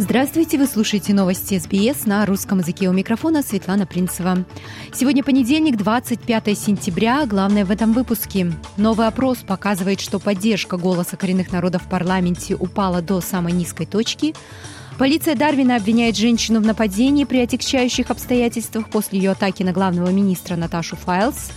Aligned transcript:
Здравствуйте, 0.00 0.58
вы 0.58 0.66
слушаете 0.66 1.12
новости 1.12 1.58
СБС 1.58 2.06
на 2.06 2.24
русском 2.24 2.60
языке. 2.60 2.88
У 2.88 2.92
микрофона 2.92 3.42
Светлана 3.42 3.84
Принцева. 3.84 4.44
Сегодня 4.94 5.24
понедельник, 5.24 5.76
25 5.76 6.56
сентября. 6.56 7.26
Главное 7.26 7.64
в 7.64 7.72
этом 7.72 7.92
выпуске. 7.92 8.52
Новый 8.76 9.08
опрос 9.08 9.38
показывает, 9.38 9.98
что 9.98 10.20
поддержка 10.20 10.76
голоса 10.76 11.16
коренных 11.16 11.50
народов 11.50 11.82
в 11.82 11.88
парламенте 11.88 12.54
упала 12.54 13.02
до 13.02 13.20
самой 13.20 13.52
низкой 13.52 13.86
точки. 13.86 14.36
Полиция 15.00 15.34
Дарвина 15.34 15.74
обвиняет 15.74 16.16
женщину 16.16 16.60
в 16.60 16.64
нападении 16.64 17.24
при 17.24 17.38
отягчающих 17.38 18.12
обстоятельствах 18.12 18.90
после 18.90 19.18
ее 19.18 19.32
атаки 19.32 19.64
на 19.64 19.72
главного 19.72 20.10
министра 20.10 20.54
Наташу 20.54 20.94
Файлс. 20.94 21.50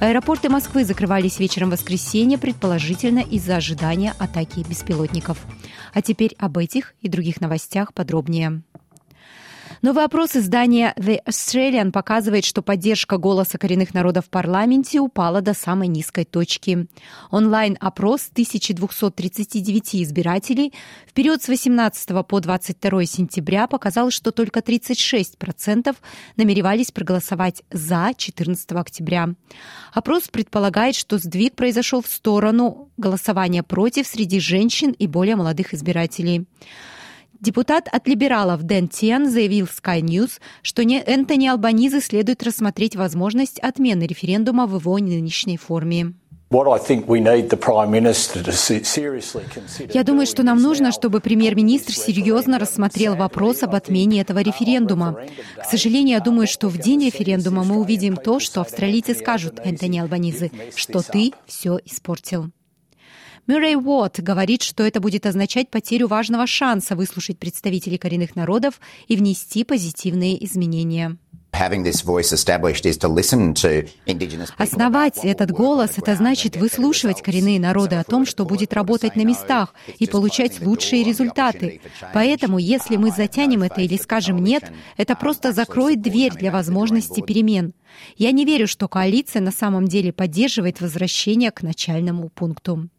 Аэропорты 0.00 0.48
Москвы 0.48 0.84
закрывались 0.84 1.40
вечером 1.40 1.70
воскресенья, 1.70 2.38
предположительно 2.38 3.18
из-за 3.18 3.56
ожидания 3.56 4.14
атаки 4.20 4.60
беспилотников. 4.60 5.44
А 5.92 6.02
теперь 6.02 6.36
об 6.38 6.56
этих 6.56 6.94
и 7.00 7.08
других 7.08 7.40
новостях 7.40 7.92
подробнее. 7.92 8.62
Новый 9.80 10.04
опрос 10.04 10.34
издания 10.34 10.92
The 10.96 11.22
Australian 11.24 11.92
показывает, 11.92 12.44
что 12.44 12.62
поддержка 12.62 13.16
голоса 13.16 13.58
коренных 13.58 13.94
народов 13.94 14.26
в 14.26 14.28
парламенте 14.28 14.98
упала 14.98 15.40
до 15.40 15.54
самой 15.54 15.86
низкой 15.86 16.24
точки. 16.24 16.88
Онлайн-опрос 17.30 18.28
1239 18.32 20.02
избирателей 20.02 20.72
в 21.06 21.12
период 21.12 21.44
с 21.44 21.48
18 21.48 22.26
по 22.26 22.40
22 22.40 23.04
сентября 23.04 23.68
показал, 23.68 24.10
что 24.10 24.32
только 24.32 24.58
36% 24.60 25.94
намеревались 26.36 26.90
проголосовать 26.90 27.62
за 27.70 28.10
14 28.16 28.72
октября. 28.72 29.28
Опрос 29.92 30.24
предполагает, 30.24 30.96
что 30.96 31.18
сдвиг 31.18 31.54
произошел 31.54 32.02
в 32.02 32.08
сторону 32.08 32.90
голосования 32.96 33.62
против 33.62 34.08
среди 34.08 34.40
женщин 34.40 34.90
и 34.90 35.06
более 35.06 35.36
молодых 35.36 35.72
избирателей. 35.72 36.46
Депутат 37.40 37.86
от 37.92 38.08
либералов 38.08 38.64
Дэн 38.64 38.88
Тиан 38.88 39.30
заявил 39.30 39.66
в 39.66 39.70
Sky 39.70 40.00
News, 40.00 40.40
что 40.62 40.84
не 40.84 41.00
Энтони 41.00 41.46
Албанизы 41.46 42.00
следует 42.00 42.42
рассмотреть 42.42 42.96
возможность 42.96 43.60
отмены 43.60 44.08
референдума 44.08 44.66
в 44.66 44.74
его 44.74 44.98
нынешней 44.98 45.56
форме. 45.56 46.14
Я 46.50 46.64
думаю, 50.02 50.26
что 50.26 50.42
нам 50.42 50.62
нужно, 50.62 50.92
чтобы 50.92 51.20
премьер-министр 51.20 51.92
серьезно 51.92 52.58
рассмотрел 52.58 53.16
вопрос 53.16 53.62
об 53.62 53.74
отмене 53.74 54.22
этого 54.22 54.38
референдума. 54.40 55.18
К 55.58 55.64
сожалению, 55.64 56.16
я 56.16 56.20
думаю, 56.20 56.48
что 56.48 56.68
в 56.68 56.78
день 56.78 57.04
референдума 57.04 57.64
мы 57.64 57.78
увидим 57.78 58.16
то, 58.16 58.40
что 58.40 58.62
австралийцы 58.62 59.14
скажут 59.14 59.60
Энтони 59.62 59.98
Албанизы, 59.98 60.50
что 60.74 61.02
ты 61.02 61.34
все 61.46 61.78
испортил. 61.84 62.50
Мюррей 63.48 63.76
Уотт 63.76 64.20
говорит, 64.20 64.62
что 64.62 64.84
это 64.84 65.00
будет 65.00 65.24
означать 65.24 65.70
потерю 65.70 66.06
важного 66.06 66.46
шанса 66.46 66.94
выслушать 66.94 67.38
представителей 67.38 67.96
коренных 67.96 68.36
народов 68.36 68.78
и 69.08 69.16
внести 69.16 69.64
позитивные 69.64 70.44
изменения. 70.44 71.16
Основать 74.58 75.24
этот 75.24 75.50
голос– 75.50 75.90
это 75.96 76.14
значит 76.14 76.56
выслушивать 76.56 77.22
коренные 77.22 77.58
народы 77.58 77.96
о 77.96 78.04
том, 78.04 78.26
что 78.26 78.44
будет 78.44 78.74
работать 78.74 79.16
на 79.16 79.24
местах 79.24 79.72
и 79.98 80.06
получать 80.06 80.60
лучшие 80.60 81.02
результаты. 81.02 81.80
Поэтому, 82.12 82.58
если 82.58 82.96
мы 82.96 83.10
затянем 83.10 83.62
это 83.62 83.80
или 83.80 83.96
скажем 83.96 84.44
«нет», 84.44 84.70
это 84.98 85.16
просто 85.16 85.52
закроет 85.52 86.02
дверь 86.02 86.34
для 86.34 86.52
возможности 86.52 87.22
перемен. 87.22 87.72
Я 88.18 88.30
не 88.30 88.44
верю, 88.44 88.68
что 88.68 88.86
коалиция 88.86 89.40
на 89.40 89.52
самом 89.52 89.88
деле 89.88 90.12
поддерживает 90.12 90.82
возвращение 90.82 91.50
к 91.50 91.62
начальному 91.62 92.28
пункту. 92.28 92.90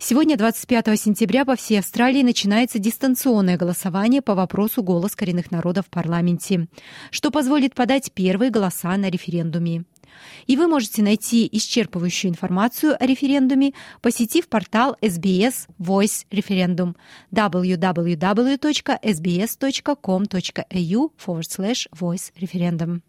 Сегодня, 0.00 0.36
25 0.36 0.98
сентября, 0.98 1.44
по 1.44 1.56
всей 1.56 1.80
Австралии 1.80 2.22
начинается 2.22 2.78
дистанционное 2.78 3.56
голосование 3.56 4.22
по 4.22 4.36
вопросу 4.36 4.84
«Голос 4.84 5.16
коренных 5.16 5.50
народов» 5.50 5.86
в 5.86 5.90
парламенте, 5.90 6.68
что 7.10 7.32
позволит 7.32 7.74
подать 7.74 8.12
первые 8.12 8.52
голоса 8.52 8.96
на 8.96 9.10
референдуме. 9.10 9.84
И 10.46 10.56
вы 10.56 10.68
можете 10.68 11.02
найти 11.02 11.48
исчерпывающую 11.52 12.28
информацию 12.28 12.96
о 12.98 13.06
референдуме, 13.06 13.72
посетив 14.00 14.48
портал 14.48 14.96
SBS 15.02 15.66
Voice 15.80 16.24
Referendum 16.30 16.94
www.sbs.com.au 17.32 18.18
forward 21.18 21.48
slash 21.48 21.88
voice 21.92 22.32
referendum. 22.40 23.02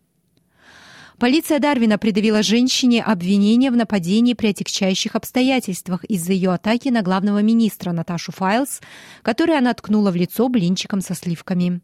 Полиция 1.20 1.60
Дарвина 1.60 1.98
предъявила 1.98 2.42
женщине 2.42 3.04
обвинение 3.04 3.72
в 3.72 3.76
нападении 3.76 4.34
при 4.34 4.48
отягчающих 4.48 5.18
обстоятельствах 5.18 6.06
из-за 6.06 6.32
ее 6.32 6.54
атаки 6.54 6.88
на 6.88 7.02
главного 7.02 7.42
министра 7.42 7.92
Наташу 7.92 8.32
Файлс, 8.32 8.80
которой 9.22 9.58
она 9.58 9.74
ткнула 9.74 10.12
в 10.12 10.16
лицо 10.16 10.48
блинчиком 10.48 11.02
со 11.02 11.16
сливками. 11.16 11.82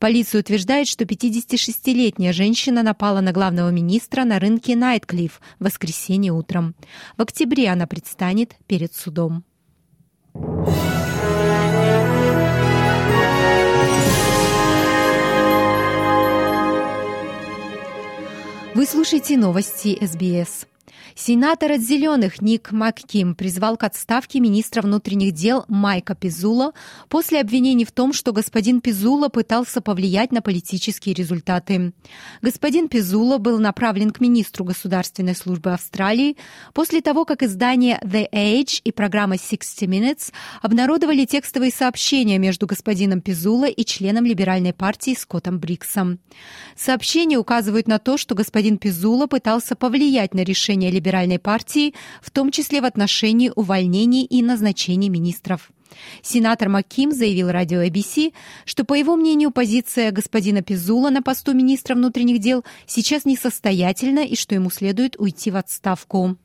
Полиция 0.00 0.40
утверждает, 0.40 0.88
что 0.88 1.04
56-летняя 1.04 2.32
женщина 2.32 2.82
напала 2.82 3.20
на 3.20 3.30
главного 3.30 3.70
министра 3.70 4.24
на 4.24 4.40
рынке 4.40 4.74
Найтклифф 4.74 5.40
в 5.60 5.64
воскресенье 5.64 6.32
утром. 6.32 6.74
В 7.16 7.22
октябре 7.22 7.68
она 7.68 7.86
предстанет 7.86 8.56
перед 8.66 8.92
судом. 8.96 9.44
Вы 18.82 18.86
слушаете 18.86 19.36
новости 19.36 19.96
СБС. 20.04 20.66
Сенатор 21.14 21.72
от 21.72 21.80
«Зеленых» 21.80 22.40
Ник 22.40 22.72
Макким 22.72 23.34
призвал 23.34 23.76
к 23.76 23.84
отставке 23.84 24.40
министра 24.40 24.82
внутренних 24.82 25.32
дел 25.32 25.64
Майка 25.68 26.14
Пизула 26.14 26.72
после 27.08 27.40
обвинений 27.40 27.84
в 27.84 27.92
том, 27.92 28.12
что 28.12 28.32
господин 28.32 28.80
Пизула 28.80 29.28
пытался 29.28 29.80
повлиять 29.80 30.32
на 30.32 30.42
политические 30.42 31.14
результаты. 31.14 31.92
Господин 32.40 32.88
Пизула 32.88 33.38
был 33.38 33.58
направлен 33.58 34.10
к 34.10 34.20
министру 34.20 34.64
государственной 34.64 35.34
службы 35.34 35.72
Австралии 35.72 36.36
после 36.72 37.00
того, 37.02 37.24
как 37.24 37.42
издание 37.42 38.00
The 38.02 38.28
Age 38.32 38.80
и 38.82 38.92
программа 38.92 39.36
60 39.36 39.88
Minutes 39.88 40.32
обнародовали 40.62 41.24
текстовые 41.24 41.72
сообщения 41.72 42.38
между 42.38 42.66
господином 42.66 43.20
Пизула 43.20 43.66
и 43.66 43.84
членом 43.84 44.24
либеральной 44.24 44.72
партии 44.72 45.14
Скоттом 45.18 45.58
Бриксом. 45.58 46.18
Сообщения 46.76 47.38
указывают 47.38 47.86
на 47.86 47.98
то, 47.98 48.16
что 48.16 48.34
господин 48.34 48.78
Пизула 48.78 49.26
пытался 49.26 49.76
повлиять 49.76 50.34
на 50.34 50.40
решение 50.40 50.81
либеральной 50.90 51.38
партии, 51.38 51.94
в 52.20 52.30
том 52.30 52.50
числе 52.50 52.80
в 52.80 52.84
отношении 52.84 53.52
увольнений 53.54 54.24
и 54.24 54.42
назначений 54.42 55.08
министров. 55.08 55.70
Сенатор 56.22 56.68
Макким 56.68 57.12
заявил 57.12 57.50
радио 57.50 57.82
ABC, 57.82 58.32
что, 58.64 58.84
по 58.84 58.94
его 58.94 59.16
мнению, 59.16 59.50
позиция 59.50 60.10
господина 60.10 60.62
Пизула 60.62 61.10
на 61.10 61.22
посту 61.22 61.52
министра 61.52 61.94
внутренних 61.94 62.38
дел 62.40 62.64
сейчас 62.86 63.24
несостоятельна 63.24 64.20
и 64.20 64.36
что 64.36 64.54
ему 64.54 64.70
следует 64.70 65.16
уйти 65.18 65.50
в 65.50 65.56
отставку. 65.56 66.36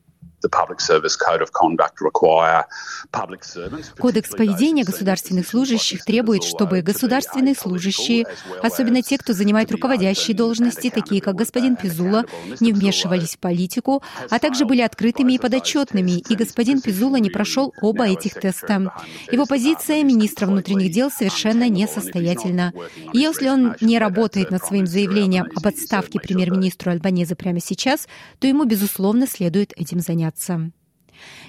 Кодекс 3.98 4.30
поведения 4.30 4.84
государственных 4.84 5.48
служащих 5.48 6.04
требует, 6.04 6.44
чтобы 6.44 6.80
государственные 6.82 7.54
служащие, 7.54 8.24
особенно 8.62 9.02
те, 9.02 9.18
кто 9.18 9.32
занимает 9.32 9.72
руководящие 9.72 10.36
должности, 10.36 10.90
такие 10.90 11.20
как 11.20 11.34
господин 11.34 11.76
Пизула, 11.76 12.24
не 12.60 12.72
вмешивались 12.72 13.34
в 13.34 13.38
политику, 13.38 14.02
а 14.30 14.38
также 14.38 14.64
были 14.64 14.82
открытыми 14.82 15.32
и 15.32 15.38
подотчетными, 15.38 16.18
и 16.28 16.36
господин 16.36 16.80
Пизула 16.80 17.16
не 17.16 17.30
прошел 17.30 17.74
оба 17.82 18.06
этих 18.06 18.34
теста. 18.34 18.92
Его 19.32 19.46
позиция 19.46 20.04
министра 20.04 20.46
внутренних 20.46 20.92
дел 20.92 21.10
совершенно 21.10 21.68
несостоятельна. 21.68 22.72
И 23.12 23.18
если 23.18 23.48
он 23.48 23.74
не 23.80 23.98
работает 23.98 24.50
над 24.50 24.64
своим 24.64 24.86
заявлением 24.86 25.46
об 25.56 25.66
отставке 25.66 26.20
премьер-министру 26.20 26.92
Альбанеза 26.92 27.34
прямо 27.34 27.60
сейчас, 27.60 28.06
то 28.38 28.46
ему, 28.46 28.64
безусловно, 28.64 29.26
следует 29.26 29.72
этим 29.76 30.00
заняться 30.00 30.27
заняться. 30.28 30.70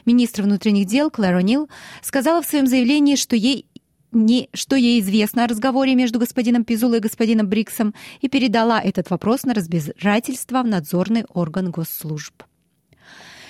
Министр 0.05 0.43
внутренних 0.43 0.87
дел 0.87 1.11
Клэр 1.11 1.37
О'Нил 1.37 1.69
сказала 2.01 2.41
в 2.41 2.45
своем 2.45 2.67
заявлении, 2.67 3.15
что 3.15 3.35
ей 3.35 3.67
не, 4.11 4.49
что 4.53 4.75
ей 4.75 4.99
известно 5.01 5.43
о 5.43 5.47
разговоре 5.47 5.93
между 5.93 6.17
господином 6.17 6.63
Пизулой 6.63 6.97
и 6.97 7.01
господином 7.01 7.47
Бриксом, 7.47 7.93
и 8.21 8.27
передала 8.27 8.81
этот 8.81 9.11
вопрос 9.11 9.43
на 9.43 9.53
разбирательство 9.53 10.63
в 10.63 10.67
надзорный 10.67 11.25
орган 11.31 11.69
госслужб. 11.69 12.41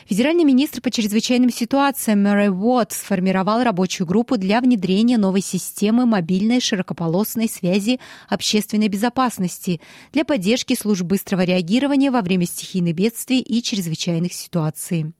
Федеральный 0.09 0.43
министр 0.43 0.81
по 0.81 0.91
чрезвычайным 0.91 1.51
ситуациям 1.51 2.23
Мэрай 2.23 2.49
Уотт 2.49 2.91
сформировал 2.91 3.63
рабочую 3.63 4.07
группу 4.07 4.37
для 4.37 4.59
внедрения 4.59 5.19
новой 5.19 5.41
системы 5.41 6.05
мобильной 6.05 6.59
широкополосной 6.59 7.47
связи 7.47 7.99
общественной 8.27 8.87
безопасности 8.89 9.79
для 10.11 10.25
поддержки 10.25 10.75
служб 10.75 11.03
быстрого 11.03 11.43
реагирования 11.43 12.11
во 12.11 12.21
время 12.21 12.47
стихийных 12.47 12.95
бедствий 12.95 13.39
и 13.39 13.61
чрезвычайных 13.61 14.33
ситуаций. 14.33 15.13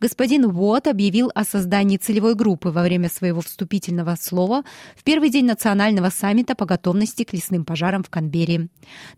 Господин 0.00 0.44
Уотт 0.44 0.86
объявил 0.86 1.30
о 1.34 1.44
создании 1.44 1.96
целевой 1.96 2.34
группы 2.34 2.68
во 2.70 2.82
время 2.82 3.08
своего 3.08 3.40
вступительного 3.40 4.16
слова 4.20 4.64
в 4.96 5.02
первый 5.04 5.30
день 5.30 5.46
национального 5.46 6.10
саммита 6.10 6.54
по 6.54 6.66
готовности 6.66 7.24
к 7.24 7.32
лесным 7.32 7.64
пожарам 7.64 8.02
в 8.02 8.10
Канберре. 8.10 8.68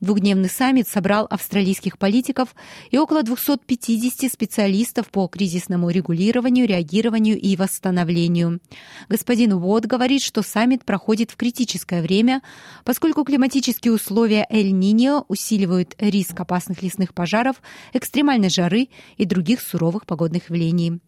Двухдневный 0.00 0.48
саммит 0.48 0.86
собрал 0.86 1.26
австралийских 1.30 1.98
политиков 1.98 2.54
и 2.90 2.98
около 2.98 3.22
250 3.22 4.32
специалистов 4.32 5.08
по 5.08 5.26
кризисному 5.26 5.90
регулированию, 5.90 6.66
реагированию 6.66 7.38
и 7.38 7.56
восстановлению. 7.56 8.60
Господин 9.08 9.54
Уотт 9.54 9.86
говорит, 9.86 10.22
что 10.22 10.42
саммит 10.42 10.84
проходит 10.84 11.30
в 11.30 11.36
критическое 11.36 12.02
время, 12.02 12.42
поскольку 12.84 13.24
климатические 13.24 13.92
условия 13.92 14.46
Эль-Ниньо 14.50 15.24
усиливают 15.28 15.94
риск 15.98 16.38
опасных 16.38 16.82
лесных 16.82 17.14
пожаров, 17.14 17.56
экстремальной 17.92 18.50
жары 18.50 18.88
и 19.16 19.24
других 19.24 19.60
суровых 19.60 20.06
погодных 20.06 20.25
явлений. 20.34 21.00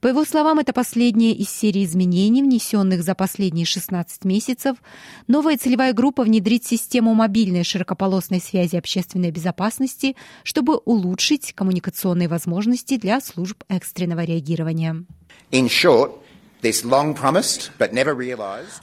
По 0.00 0.08
его 0.08 0.24
словам, 0.24 0.58
это 0.58 0.72
последняя 0.72 1.32
из 1.32 1.50
серии 1.50 1.84
изменений, 1.84 2.42
внесенных 2.42 3.02
за 3.02 3.14
последние 3.14 3.66
16 3.66 4.24
месяцев. 4.24 4.76
Новая 5.26 5.58
целевая 5.58 5.92
группа 5.92 6.22
внедрит 6.22 6.64
систему 6.64 7.14
мобильной 7.14 7.64
широкополосной 7.64 8.40
связи 8.40 8.76
общественной 8.76 9.30
безопасности, 9.30 10.16
чтобы 10.44 10.76
улучшить 10.76 11.52
коммуникационные 11.52 12.28
возможности 12.28 12.96
для 12.96 13.20
служб 13.20 13.64
экстренного 13.68 14.24
реагирования. 14.24 15.04
In 15.50 15.66
short, 15.66 16.19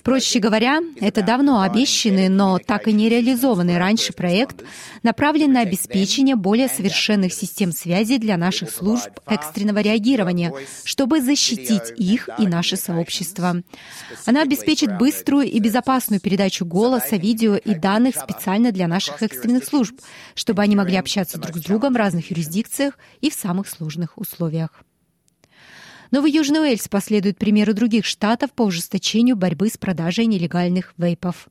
Проще 0.03 0.39
говоря, 0.39 0.79
это 0.99 1.21
давно 1.21 1.61
обещанный, 1.61 2.29
но 2.29 2.59
так 2.59 2.87
и 2.87 2.93
не 2.93 3.09
реализованный 3.09 3.77
раньше 3.77 4.13
проект 4.13 4.63
направлен 5.03 5.53
на 5.53 5.61
обеспечение 5.61 6.35
более 6.35 6.67
совершенных 6.67 7.33
систем 7.33 7.71
связи 7.71 8.17
для 8.17 8.37
наших 8.37 8.71
служб 8.71 9.09
экстренного 9.27 9.79
реагирования, 9.79 10.53
чтобы 10.83 11.21
защитить 11.21 11.93
их 11.97 12.29
и 12.39 12.47
наше 12.47 12.77
сообщество. 12.77 13.61
Она 14.25 14.41
обеспечит 14.41 14.97
быструю 14.97 15.47
и 15.47 15.59
безопасную 15.59 16.19
передачу 16.19 16.65
голоса, 16.65 17.15
видео 17.17 17.55
и 17.55 17.75
данных 17.75 18.15
специально 18.15 18.71
для 18.71 18.87
наших 18.87 19.21
экстренных 19.21 19.65
служб, 19.65 19.99
чтобы 20.35 20.61
они 20.61 20.75
могли 20.75 20.97
общаться 20.97 21.37
друг 21.37 21.57
с 21.57 21.61
другом 21.61 21.93
в 21.93 21.97
разных 21.97 22.31
юрисдикциях 22.31 22.97
и 23.21 23.29
в 23.29 23.33
самых 23.33 23.67
сложных 23.67 24.17
условиях. 24.17 24.83
Новый 26.09 26.31
Южный 26.31 26.61
Уэльс 26.61 26.87
последует 26.87 27.37
примеру 27.37 27.73
других 27.73 28.05
штатов 28.05 28.53
по 28.53 28.63
ужесточению 28.63 29.35
борьбы 29.35 29.67
с 29.67 29.77
продажей 29.77 30.25
нелегальных 30.25 30.93
вейпов. 30.97 31.49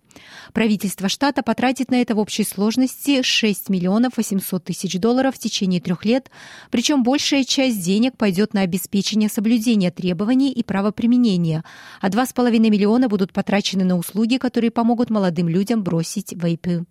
Правительство 0.55 1.11
штата 1.11 1.43
потратит 1.43 1.91
на 1.91 2.01
это 2.01 2.15
в 2.15 2.19
общей 2.19 2.43
сложности 2.43 3.23
6 3.23 3.69
миллионов 3.69 4.17
800 4.17 4.65
тысяч 4.65 4.99
долларов 4.99 5.35
в 5.35 5.39
течение 5.39 5.81
трех 5.81 6.07
лет, 6.07 6.31
причем 6.71 7.03
большая 7.03 7.45
часть 7.45 7.85
денег 7.85 8.17
пойдет 8.17 8.55
на 8.55 8.63
обеспечение 8.63 9.29
соблюдения 9.29 9.91
требований 9.91 10.51
и 10.53 10.63
правоприменения, 10.63 11.63
а 12.01 12.09
2,5 12.09 12.59
миллиона 12.59 13.09
будут 13.09 13.35
потрачены 13.35 13.85
на 13.85 13.99
услуги, 13.99 14.39
которые 14.39 14.71
помогут 14.71 15.11
молодым 15.11 15.51
людям 15.51 15.83
бросить 15.83 16.33
вейпы. 16.33 16.87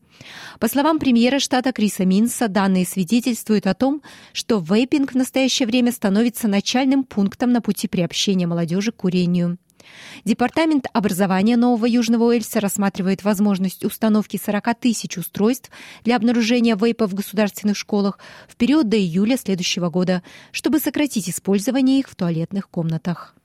По 0.59 0.67
словам 0.67 0.99
премьера 0.99 1.39
штата 1.39 1.73
Криса 1.73 2.05
Минса, 2.05 2.47
данные 2.47 2.85
свидетельствуют 2.85 3.67
о 3.67 3.73
том, 3.73 4.01
что 4.31 4.59
вейпинг 4.59 5.11
в 5.11 5.15
настоящее 5.15 5.67
время 5.67 5.91
становится 5.91 6.47
начальным 6.47 7.03
пунктом 7.03 7.51
на 7.55 7.61
пути 7.61 7.87
приобщения 7.87 8.45
молодежи 8.45 8.91
к 8.91 8.97
курению. 8.97 9.57
Департамент 10.25 10.87
образования 10.93 11.57
Нового 11.57 11.85
Южного 11.85 12.25
Уэльса 12.25 12.59
рассматривает 12.59 13.23
возможность 13.23 13.85
установки 13.85 14.39
40 14.43 14.79
тысяч 14.79 15.17
устройств 15.17 15.69
для 16.03 16.15
обнаружения 16.17 16.75
вейпа 16.75 17.07
в 17.07 17.13
государственных 17.13 17.77
школах 17.77 18.19
в 18.47 18.55
период 18.55 18.89
до 18.89 18.97
июля 18.97 19.37
следующего 19.37 19.89
года, 19.89 20.21
чтобы 20.51 20.79
сократить 20.79 21.29
использование 21.29 21.99
их 21.99 22.09
в 22.09 22.15
туалетных 22.15 22.69
комнатах. 22.69 23.35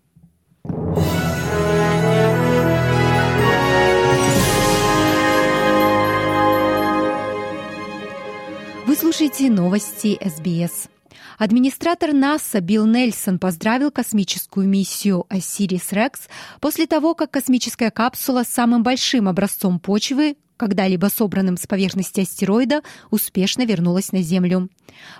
Вы 8.87 8.97
слушаете 8.97 9.51
новости 9.51 10.19
СБС. 10.25 10.89
Администратор 11.39 12.13
НАСА 12.13 12.61
Билл 12.61 12.87
Нельсон 12.87 13.39
поздравил 13.39 13.91
космическую 13.91 14.69
миссию 14.69 15.27
Осирис-Рекс 15.29 16.29
после 16.61 16.87
того, 16.87 17.15
как 17.15 17.31
космическая 17.31 17.91
капсула 17.91 18.45
с 18.45 18.49
самым 18.49 18.83
большим 18.83 19.29
образцом 19.29 19.81
почвы 19.81 20.37
когда-либо 20.61 21.07
собранным 21.07 21.57
с 21.57 21.67
поверхности 21.67 22.21
астероида, 22.21 22.83
успешно 23.11 23.65
вернулась 23.65 24.13
на 24.13 24.21
Землю. 24.21 24.69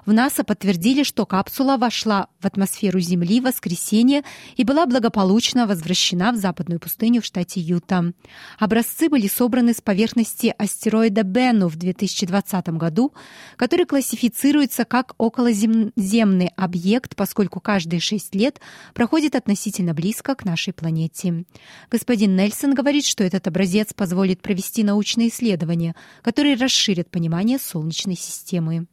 В 0.05 0.13
НАСА 0.13 0.45
подтвердили, 0.45 1.03
что 1.03 1.25
капсула 1.25 1.79
вошла 1.79 2.29
в 2.41 2.47
атмосферу 2.47 3.01
Земли 3.01 3.41
в 3.41 3.45
воскресенье 3.45 4.23
и 4.57 4.65
была 4.65 4.85
благополучно 4.85 5.67
возвращена 5.67 6.33
в 6.33 6.37
западную 6.37 6.79
пустыню 6.79 7.23
в 7.23 7.25
штате 7.25 7.61
Юта. 7.61 8.13
Образцы 8.59 9.09
были 9.09 9.29
собраны 9.29 9.73
с 9.73 9.81
поверхности 9.81 10.55
астероида 10.59 11.23
Бену 11.23 11.69
в 11.69 11.77
2020 11.77 12.69
году, 12.71 13.15
который 13.57 13.87
классифицируется 13.87 14.85
как 14.85 15.15
околоземный 15.17 16.51
объект, 16.55 17.17
поскольку 17.17 17.61
каждые 17.61 18.01
шесть 18.01 18.35
лет 18.35 18.61
проходит 18.93 19.35
относительно 19.37 19.95
близко 19.95 20.35
к 20.35 20.45
нашей 20.45 20.75
планете. 20.75 21.45
Господин 21.91 22.37
Нельсон 22.37 22.75
говорит, 22.75 23.07
что 23.07 23.25
этот 23.25 23.47
образец 23.47 23.95
позволит 23.95 24.43
провести 24.43 24.85
научные 24.85 25.30
исследования, 25.31 25.95
которые 26.23 26.57
расширят 26.57 27.11
понимание 27.11 27.59
Солнечной 27.59 28.17
системы. 28.17 28.87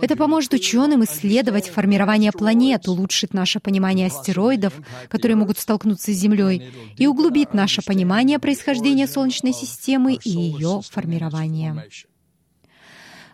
Это 0.00 0.16
поможет 0.16 0.52
ученым 0.52 1.04
исследовать 1.04 1.68
формирование 1.68 2.32
планет, 2.32 2.88
улучшит 2.88 3.34
наше 3.34 3.60
понимание 3.60 4.08
астероидов, 4.08 4.72
которые 5.08 5.36
могут 5.36 5.58
столкнуться 5.58 6.12
с 6.12 6.16
Землей, 6.16 6.72
и 6.96 7.06
углубит 7.06 7.54
наше 7.54 7.82
понимание 7.82 8.40
происхождения 8.40 9.06
Солнечной 9.06 9.52
системы 9.52 10.14
и 10.14 10.30
ее 10.30 10.80
формирования. 10.90 11.86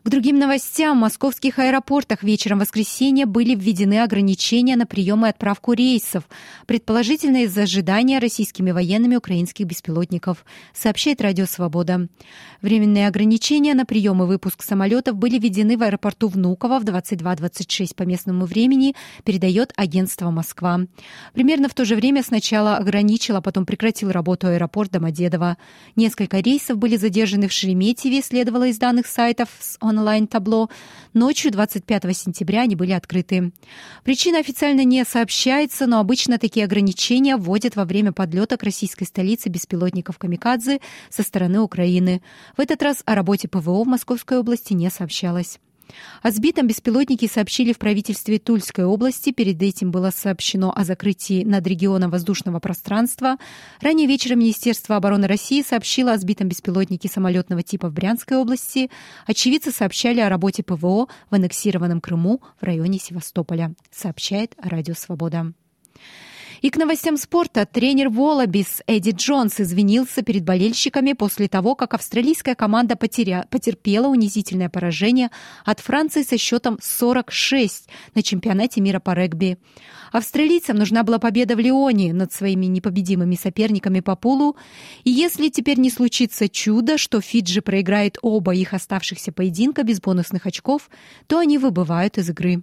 К 0.02 0.08
другим 0.08 0.38
новостям. 0.38 0.97
В 0.97 1.00
московских 1.02 1.58
аэропортах 1.58 2.23
вечером 2.23 2.61
воскресенья 2.61 3.26
были 3.26 3.55
введены 3.55 4.02
ограничения 4.02 4.75
на 4.75 4.87
прием 4.87 5.26
и 5.26 5.29
отправку 5.29 5.75
рейсов, 5.75 6.25
предположительно 6.67 7.44
из-за 7.44 7.64
ожидания 7.64 8.19
российскими 8.19 8.70
военными 8.70 9.17
украинских 9.17 9.67
беспилотников, 9.67 10.47
сообщает 10.73 11.20
Радио 11.20 11.44
Свобода. 11.44 12.08
Временные 12.62 13.08
ограничения 13.08 13.75
на 13.75 13.85
прием 13.85 14.23
и 14.23 14.26
выпуск 14.26 14.62
самолетов 14.62 15.17
были 15.17 15.38
введены 15.38 15.76
в 15.76 15.82
аэропорту 15.82 16.29
Внуково 16.29 16.81
в 16.81 16.85
22.26 16.85 17.94
по 17.94 18.05
местному 18.05 18.46
времени, 18.46 18.94
передает 19.25 19.75
агентство 19.76 20.31
«Москва». 20.31 20.81
Примерно 21.35 21.69
в 21.69 21.75
то 21.75 21.85
же 21.85 21.94
время 21.94 22.23
сначала 22.23 22.79
ограничил, 22.79 23.37
а 23.37 23.43
потом 23.43 23.67
прекратил 23.67 24.11
работу 24.12 24.46
аэропорт 24.46 24.93
Домодедово. 24.93 25.58
Несколько 25.94 26.41
рейсов 26.41 26.79
были 26.79 26.96
задержаны 26.96 27.48
в 27.48 27.53
Шереметьеве, 27.53 28.22
следовало 28.22 28.69
из 28.69 28.79
данных 28.79 29.06
сайтов 29.06 29.51
с 29.60 29.77
онлайн-табло. 29.91 30.70
Ночью 31.13 31.53
25 31.53 32.17
сентября 32.17 32.63
они 32.63 32.75
были 32.75 32.93
открыты. 32.93 33.53
Причина 34.03 34.39
официально 34.39 34.85
не 34.85 35.05
сообщается, 35.05 35.87
но 35.87 36.01
обычно 36.01 36.39
такие 36.39 36.65
ограничения 36.65 37.37
вводят 37.37 37.77
во 37.77 37.85
время 37.85 38.13
подлета 38.13 38.56
к 38.56 38.63
российской 38.63 39.05
столице 39.05 39.49
беспилотников 39.49 40.19
«Камикадзе» 40.19 40.81
со 41.11 41.23
стороны 41.23 41.61
Украины. 41.61 42.23
В 42.56 42.61
этот 42.61 42.82
раз 42.82 43.03
о 43.05 43.15
работе 43.15 43.47
ПВО 43.47 43.85
в 43.85 43.87
Московской 43.87 44.39
области 44.39 44.73
не 44.73 44.91
сообщалось. 44.91 45.61
О 46.23 46.31
сбитом 46.31 46.67
беспилотнике 46.67 47.29
сообщили 47.29 47.73
в 47.73 47.79
правительстве 47.79 48.39
Тульской 48.39 48.85
области. 48.85 49.32
Перед 49.32 49.63
этим 49.63 49.91
было 49.91 50.11
сообщено 50.11 50.73
о 50.75 50.85
закрытии 50.85 51.44
над 51.44 51.67
регионом 51.67 52.11
воздушного 52.11 52.61
пространства. 52.61 53.37
Ранее 53.81 54.06
вечером 54.06 54.41
Министерство 54.41 54.97
обороны 54.97 55.27
России 55.27 55.63
сообщило 55.63 56.13
о 56.13 56.19
сбитом 56.19 56.49
беспилотнике 56.49 57.09
самолетного 57.09 57.63
типа 57.63 57.89
в 57.89 57.93
Брянской 57.93 58.37
области. 58.37 58.91
Очевидцы 59.27 59.70
сообщали 59.70 60.20
о 60.20 60.29
работе 60.29 60.63
ПВО 60.63 61.09
в 61.31 61.35
аннексированном 61.35 62.01
Крыму 62.01 62.41
в 62.61 62.65
районе 62.65 62.99
Севастополя, 62.99 63.75
сообщает 63.91 64.55
Радио 64.63 64.94
Свобода. 64.94 65.53
И 66.60 66.69
к 66.69 66.76
новостям 66.76 67.17
спорта 67.17 67.64
тренер 67.64 68.10
Волобис 68.10 68.82
Эдди 68.86 69.12
Джонс 69.17 69.60
извинился 69.60 70.22
перед 70.22 70.44
болельщиками 70.44 71.14
после 71.14 71.48
того, 71.48 71.74
как 71.74 71.94
австралийская 71.94 72.55
команда 72.55 72.96
потеря... 72.96 73.46
потерпела 73.50 74.08
унизительное 74.08 74.69
поражение 74.69 75.31
от 75.64 75.81
Франции 75.81 76.22
со 76.22 76.36
счетом 76.36 76.79
46 76.82 77.88
на 78.14 78.22
чемпионате 78.22 78.82
мира 78.82 79.00
по 79.00 79.14
регби. 79.14 79.56
Австралийцам 80.12 80.76
нужна 80.76 81.02
была 81.02 81.19
победа 81.19 81.56
в 81.56 81.60
Лионе 81.60 82.12
над 82.12 82.32
своими 82.32 82.67
непобедимыми 82.67 83.36
соперниками 83.36 84.00
по 84.00 84.14
пулу. 84.14 84.56
И 85.05 85.10
если 85.10 85.48
теперь 85.48 85.79
не 85.79 85.90
случится 85.90 86.48
чудо, 86.48 86.98
что 86.98 87.20
Фиджи 87.20 87.62
проиграет 87.62 88.19
оба 88.20 88.55
их 88.55 88.74
оставшихся 88.74 89.32
поединка 89.32 89.82
без 89.82 90.00
бонусных 90.00 90.46
очков, 90.46 90.90
то 91.26 91.38
они 91.38 91.56
выбывают 91.56 92.19
из 92.19 92.29
игры. 92.29 92.62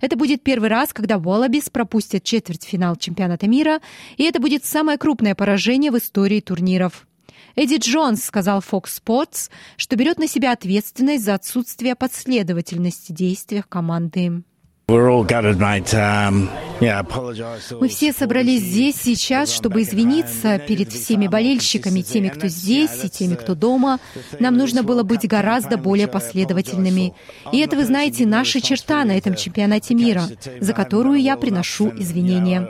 Это 0.00 0.16
будет 0.16 0.42
первый 0.42 0.68
раз, 0.68 0.92
когда 0.92 1.16
Wallabies 1.16 1.70
пропустят 1.70 2.24
четвертьфинал 2.24 2.96
чемпионата 2.96 3.48
мира, 3.48 3.80
и 4.16 4.24
это 4.24 4.40
будет 4.40 4.64
самое 4.64 4.98
крупное 4.98 5.34
поражение 5.34 5.90
в 5.90 5.98
истории 5.98 6.40
турниров. 6.40 7.06
Эдди 7.54 7.76
Джонс 7.76 8.24
сказал 8.24 8.60
Fox 8.60 9.02
Sports, 9.04 9.50
что 9.76 9.96
берет 9.96 10.18
на 10.18 10.26
себя 10.26 10.52
ответственность 10.52 11.24
за 11.24 11.34
отсутствие 11.34 11.94
последовательности 11.94 13.12
в 13.12 13.14
действиях 13.14 13.68
команды. 13.68 14.42
Um, 14.88 16.48
Мы 16.80 17.88
все 17.88 18.12
собрались 18.12 18.62
здесь 18.62 18.96
сейчас, 18.96 19.52
чтобы 19.52 19.82
извиниться 19.82 20.58
перед 20.58 20.92
всеми 20.92 21.26
болельщиками, 21.26 22.02
теми, 22.02 22.28
кто 22.28 22.48
здесь 22.48 23.04
и 23.04 23.08
теми, 23.08 23.34
кто 23.34 23.54
дома. 23.54 24.00
Нам 24.40 24.56
нужно 24.56 24.82
было 24.82 25.02
быть 25.02 25.26
гораздо 25.28 25.76
более 25.76 26.08
последовательными. 26.08 27.14
И 27.52 27.58
это, 27.58 27.76
вы 27.76 27.84
знаете, 27.84 28.26
наша 28.26 28.60
черта 28.60 29.04
на 29.04 29.16
этом 29.16 29.34
чемпионате 29.34 29.94
мира, 29.94 30.24
за 30.60 30.72
которую 30.72 31.20
я 31.20 31.36
приношу 31.36 31.92
извинения. 31.96 32.68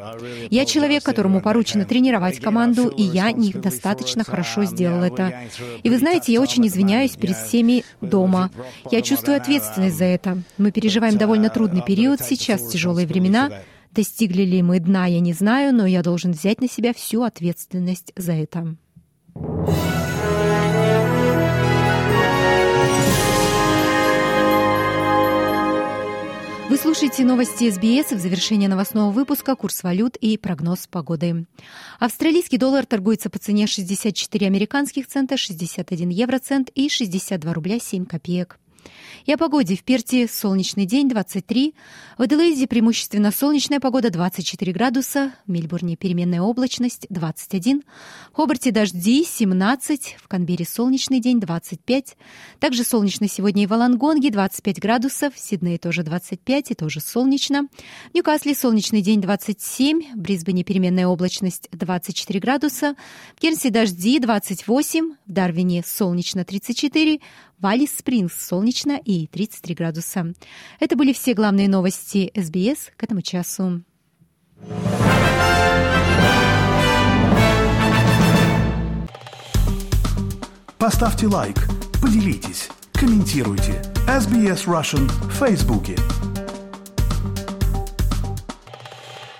Я 0.50 0.64
человек, 0.64 1.02
которому 1.02 1.40
поручено 1.40 1.84
тренировать 1.84 2.40
команду, 2.40 2.88
и 2.88 3.02
я 3.02 3.32
не 3.32 3.52
достаточно 3.52 4.24
хорошо 4.24 4.64
сделал 4.64 5.02
это. 5.02 5.34
И 5.82 5.90
вы 5.90 5.98
знаете, 5.98 6.32
я 6.32 6.40
очень 6.40 6.66
извиняюсь 6.66 7.12
перед 7.12 7.36
всеми 7.36 7.84
дома. 8.00 8.50
Я 8.90 9.02
чувствую 9.02 9.36
ответственность 9.36 9.96
за 9.96 10.04
это. 10.04 10.38
Мы 10.58 10.72
переживаем 10.72 11.16
довольно 11.16 11.48
трудный 11.48 11.82
период, 11.82 12.20
сейчас 12.20 12.68
тяжелые 12.68 13.06
времена. 13.06 13.50
Достигли 13.92 14.42
ли 14.42 14.62
мы 14.62 14.80
дна, 14.80 15.04
я 15.06 15.20
не 15.20 15.34
знаю, 15.34 15.74
но 15.74 15.84
я 15.86 16.02
должен 16.02 16.32
взять 16.32 16.62
на 16.62 16.68
себя 16.68 16.94
всю 16.94 17.22
ответственность 17.22 18.12
за 18.16 18.32
это. 18.32 18.74
Вы 26.70 26.78
слушаете 26.78 27.26
новости 27.26 27.70
СБС 27.70 28.12
в 28.12 28.18
завершение 28.18 28.66
новостного 28.66 29.10
выпуска 29.10 29.56
«Курс 29.56 29.82
валют 29.82 30.16
и 30.16 30.38
прогноз 30.38 30.86
погоды». 30.86 31.44
Австралийский 32.00 32.56
доллар 32.56 32.86
торгуется 32.86 33.28
по 33.28 33.38
цене 33.38 33.66
64 33.66 34.46
американских 34.46 35.06
цента, 35.06 35.36
61 35.36 36.08
евроцент 36.08 36.70
и 36.70 36.88
62 36.88 37.52
рубля 37.52 37.78
7 37.78 38.06
копеек. 38.06 38.58
И 39.24 39.32
о 39.32 39.38
погоде. 39.38 39.76
В 39.76 39.84
Перте 39.84 40.26
солнечный 40.26 40.84
день 40.84 41.08
23, 41.08 41.74
в 42.18 42.22
Аделаиде 42.22 42.66
преимущественно 42.66 43.30
солнечная 43.30 43.78
погода 43.78 44.10
24 44.10 44.72
градуса, 44.72 45.32
в 45.46 45.50
Мельбурне 45.50 45.96
переменная 45.96 46.40
облачность 46.40 47.06
21, 47.08 47.82
в 48.32 48.36
Хобарте 48.36 48.72
дожди 48.72 49.24
17, 49.24 50.16
в 50.20 50.26
Канберре 50.26 50.64
солнечный 50.64 51.20
день 51.20 51.38
25, 51.38 52.16
также 52.58 52.82
солнечно 52.82 53.28
сегодня 53.28 53.62
и 53.62 53.66
в 53.66 53.72
Алангонге 53.72 54.30
25 54.30 54.80
градусов, 54.80 55.34
в 55.34 55.38
Сиднее 55.38 55.78
тоже 55.78 56.02
25 56.02 56.72
и 56.72 56.74
тоже 56.74 57.00
солнечно, 57.00 57.68
в 58.10 58.14
Ньюкасле 58.14 58.56
солнечный 58.56 59.02
день 59.02 59.20
27, 59.20 60.14
в 60.14 60.18
Брисбене 60.18 60.64
переменная 60.64 61.06
облачность 61.06 61.68
24 61.70 62.40
градуса, 62.40 62.96
в 63.36 63.40
Кернсе 63.40 63.70
дожди 63.70 64.18
28, 64.18 65.14
в 65.26 65.32
Дарвине 65.32 65.84
солнечно 65.86 66.44
34, 66.44 67.20
в 67.62 67.66
Алис 67.66 67.96
Спрингс 67.96 68.48
солнечно 68.48 69.00
и 69.02 69.28
33 69.28 69.74
градуса. 69.74 70.34
Это 70.80 70.96
были 70.96 71.12
все 71.12 71.32
главные 71.32 71.68
новости 71.68 72.32
СБС 72.34 72.90
к 72.96 73.04
этому 73.04 73.22
часу. 73.22 73.82
Поставьте 80.76 81.28
лайк, 81.28 81.56
поделитесь, 82.02 82.68
комментируйте. 82.92 83.80
SBS 84.08 84.66
Russian 84.66 85.06
в 85.06 85.30
Фейсбуке. 85.34 85.96